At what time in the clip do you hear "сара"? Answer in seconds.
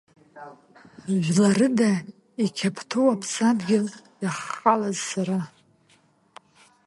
5.09-5.39